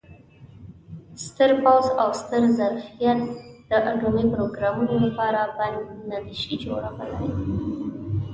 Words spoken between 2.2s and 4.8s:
ستر ظرفیت د اټومي پروګرام